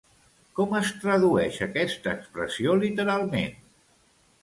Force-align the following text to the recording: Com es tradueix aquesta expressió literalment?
Com 0.59 0.73
es 0.79 0.89
tradueix 1.03 1.61
aquesta 1.67 2.17
expressió 2.19 2.77
literalment? 2.83 3.59